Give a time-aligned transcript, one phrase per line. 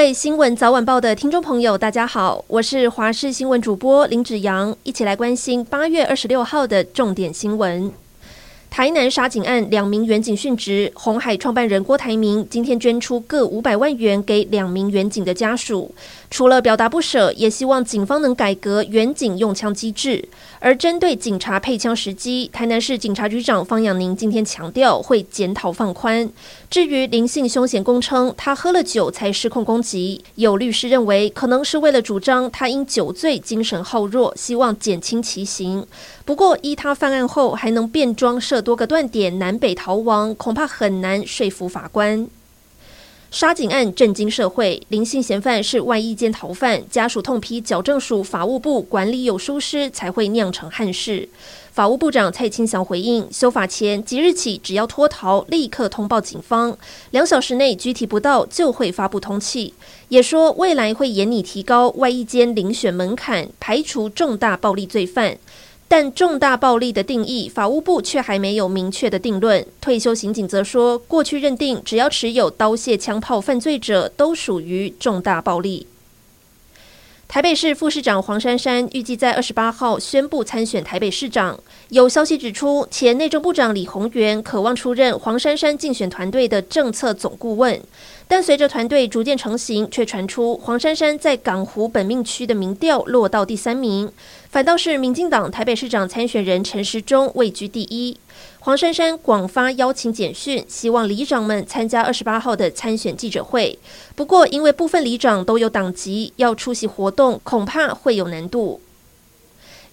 [0.00, 7.92] 各位新闻早晚报的听众朋友，大家好，我是华视新闻主播林子阳，一起来关心八月二十六号的重点新闻。
[8.70, 10.90] 台南杀警案，两名员警殉职。
[10.94, 15.92] 红海创办人郭台铭今天捐出各五百万元给两名员警的家属，
[16.30, 20.26] 除了表达不舍，也希望警方能改革员警用枪机制。
[20.60, 26.30] 而针对警察配枪时机，台南市警察局长方养宁今天强调会检讨放宽。
[26.70, 35.84] 至于林姓凶嫌供称他喝了酒才失控攻击，有律师认为可能是为了主张他因酒醉精神耗弱，希望减轻其刑。
[36.24, 42.26] 不过依他犯案后还能变装多个断点南北逃亡，恐怕很难说服法官。
[43.30, 51.28] 杀警案震惊社会，林姓嫌犯是外役间逃犯，家属痛批矫正署法务部管理有疏失，才会酿成憾事。
[51.72, 56.76] 法务部长蔡清祥回应，修法前即日起只要脱逃，立刻通报警方，
[57.12, 59.72] 两小时内拘提不到就会发布通缉。
[60.08, 65.38] 也说未来会严拟提高外役间遴选门槛，排除重大暴力罪犯。
[65.92, 69.66] 但重大暴力的定义，法务部却还没有明确的定论。
[69.80, 75.88] 退休刑警则说，过去认定只要持有刀械枪炮犯罪者都属于重大暴力。
[77.26, 81.58] 台北市副市长黄珊珊预计在二十八号宣布参选台北市长。
[81.88, 87.80] 有消息指出，前内政部长李鸿源渴望出任黄珊珊竞选团队的政策总顾问，
[88.28, 94.08] 但随着团队逐渐成型，却传出黄珊珊在港湖本命区的民调落到第三名，
[94.50, 98.16] 反倒是民进党台北市长参选人陈时中位居第一。
[98.60, 103.76] 黄珊珊广发邀请简讯，希望里长们参加二十八号的参选记者会。
[104.14, 108.80] 不过，因为部分里长都有党籍，要出席活动恐怕会有难度。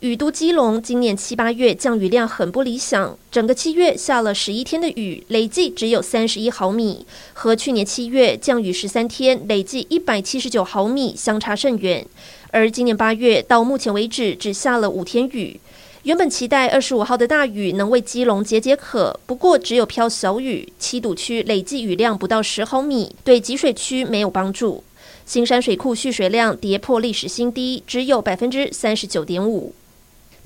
[0.00, 12.06] 雨都基隆今年七八月降雨量很不理想，整个七月下了十一天的雨，累计只有三十一毫米，和去年七月降雨十三天，累计一百七十九毫米相差甚远。
[12.50, 15.58] 而今年八月到目前为止只下了五天雨。
[16.02, 20.70] 原本期待二十五号的大雨能为基隆解解渴，不过只有飘小雨。
[20.78, 24.84] 七堵区累计雨量不到十毫米，对集水区没有帮助。
[25.24, 29.72] 新山水库蓄水量跌破历史新低，只有百分之三十九点五。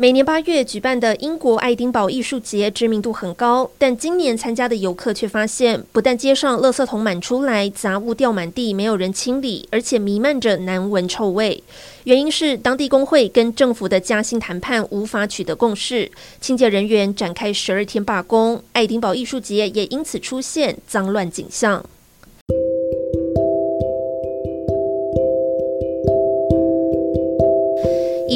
[0.00, 11.62] 每年八月举办的英国爱丁堡艺术节知名度很高，但今年参加的游客却发现，不但街上垃圾桶满出来，杂物掉满地，没有人清理，而且弥漫着难闻臭味。
[12.04, 21.84] 原因是当地工会跟政府的加薪谈判无法取得共识，清洁人员展开十二天罢工，爱丁堡艺术节也因此出现脏乱景象。